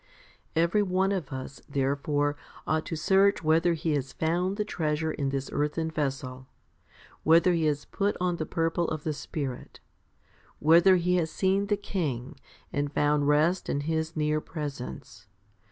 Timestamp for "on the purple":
8.19-8.87